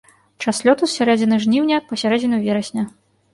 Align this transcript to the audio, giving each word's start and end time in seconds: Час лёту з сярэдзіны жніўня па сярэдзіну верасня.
Час 0.45 0.61
лёту 0.67 0.83
з 0.87 0.89
сярэдзіны 0.99 1.39
жніўня 1.43 1.77
па 1.91 2.01
сярэдзіну 2.05 2.41
верасня. 2.47 2.87